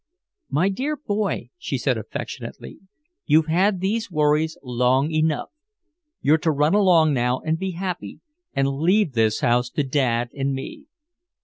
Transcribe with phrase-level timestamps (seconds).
[0.49, 2.79] "My dear boy," she said affectionately,
[3.27, 5.49] "you've had these worries long enough.
[6.21, 8.19] You're to run along now and be happy
[8.51, 10.85] and leave this house to Dad and me."